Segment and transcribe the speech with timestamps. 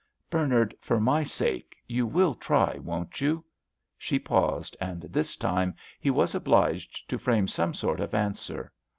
[0.31, 3.45] "Bernard, for my sake, you will try, won't you?"
[3.99, 8.71] She paused, and this time he was obliged to frame some sort of answer.